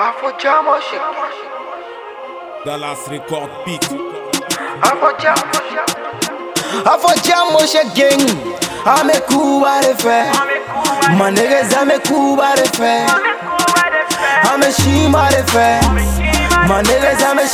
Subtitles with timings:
[0.00, 1.02] Afojamo shit.
[2.64, 3.82] Dallas Record Beat.
[4.80, 5.44] Afojamo
[6.92, 8.24] Afojamo shit gang.
[8.86, 10.18] Ame kuba de fe.
[11.18, 13.04] My niggas ame kuba de fe.
[14.50, 15.68] Ame shima de fe.
[16.66, 17.44] My niggas ame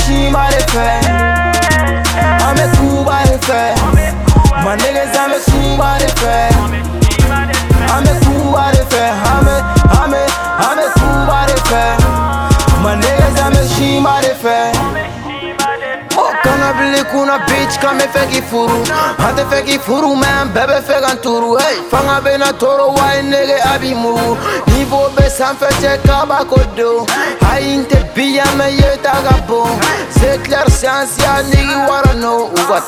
[16.43, 18.85] Kana bili kuna bitch kan me feki furu.
[19.19, 23.07] Han te feki furu men bɛɛ bɛ fɛ kan turu hey, fanga bena toro wa
[23.19, 24.37] i nege a bi muru.
[24.73, 27.07] Niveau bɛ sanfɛ cɛ kabako don
[27.51, 29.69] Ayi n tɛ biya mɛ ye ta ka bon
[30.11, 32.79] C'est clair science ya nigi wara no U ka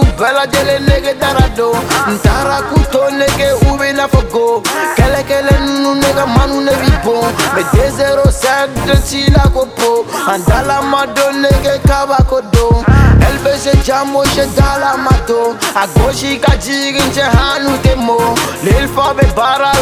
[0.00, 1.76] u bɛɛ lajɛlen nege dara don
[2.08, 3.75] N taara k'u to nege u
[4.06, 4.62] n'a fɔ go
[4.96, 7.22] Kɛlɛkɛlɛ nunu nega manu ne bi bon
[7.54, 10.04] Mɛ 207 de ci la ko po.
[10.28, 12.84] An dala ma don nege kabako don
[13.34, 18.18] LBC jamo she dala mato A goshi ka jigin che hanu te mo.
[18.62, 19.72] Lil fa be bara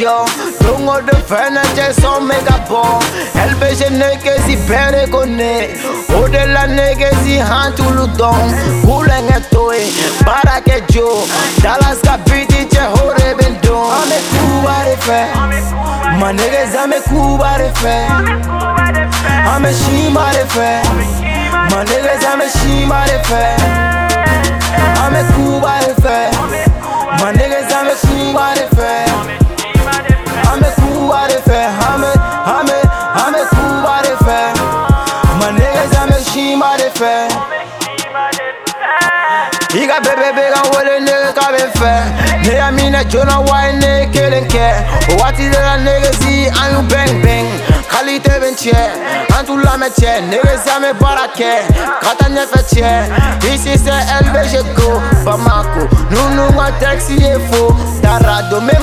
[0.00, 0.24] la hante ka jo
[0.60, 3.00] Dongo de fene che son mega bon
[3.34, 5.68] LBC neke si pere kone
[6.14, 8.54] Ode la neke si hantu ludon
[8.84, 9.92] Kulenge toe
[10.24, 11.26] Bara ke jo
[11.62, 15.26] Dallas ka biti che hore ben don Ame kuba de fe
[16.18, 18.06] My niggas ame kuba de fe
[19.46, 20.82] Ame shima de fe
[21.70, 23.92] My niggas ame shima de fe
[39.74, 41.92] I ka bɛɛ bɛ ka wele nege ka bɛ fɛ
[42.44, 44.66] Ne y'a minɛ joona wa ye ne kelen kɛ
[45.10, 47.46] O waati de la negesi an y'u bɛng bɛng
[47.88, 48.76] Kalite bɛ n cɛ
[49.38, 51.50] an t'u lamɛn cɛ Negesi an bɛ baara kɛ
[52.02, 52.88] ka taa ɲɛfɛ cɛ
[53.48, 57.72] Ici c'est LBG go Bamako Nunu ka taxi ye fo.
[58.02, 58.78] Darado Mais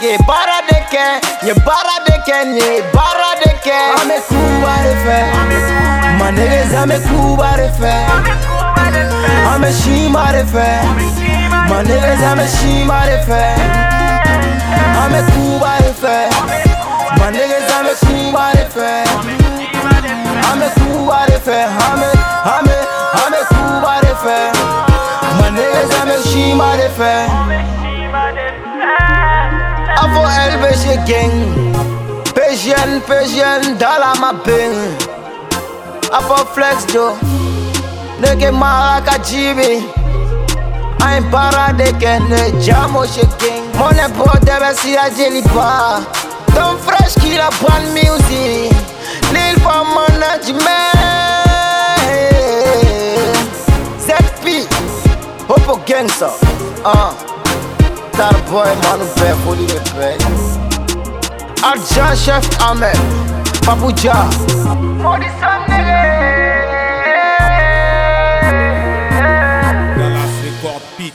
[0.00, 1.06] ke bara de ke
[1.46, 5.18] ye bara de ke देखे ये de देखे हमें खूब आरिफे
[6.20, 7.94] manegeza amekuba refe
[9.54, 10.66] ameshima refe
[11.70, 13.42] manegeza ameshima refe
[15.04, 16.16] amekuba refe
[17.20, 22.10] manegeza amekuba refe amekuba refe ame shima de fe ame kuba de fe ame
[22.54, 22.76] ame
[23.22, 24.38] ame kuba de fe
[25.38, 27.08] ma nege za amekuba refe
[28.00, 29.67] manegeza ameshima refe
[30.02, 31.32] Avou el veje gen
[32.34, 34.74] Pejen, pejen, dala ma ben
[36.12, 37.12] Avou flex do
[38.20, 39.82] Nege maraka jibi
[41.02, 46.00] Ay para deke ne jamo shaking Mone po debe si a jeli pa
[46.54, 48.72] Don fresh killer pan music.
[49.32, 50.66] Lil pa management.
[54.02, 54.66] ZP
[55.48, 56.32] Hopo gangster
[56.84, 57.12] uh.
[57.14, 57.37] Ah.
[58.18, 60.08] dat boy man bɛ foli bɛ bɛ
[61.70, 62.98] Arjan chef Ahmed
[63.66, 64.16] Papuja
[65.04, 66.00] Modi Sam nigga
[70.14, 71.14] last record Pit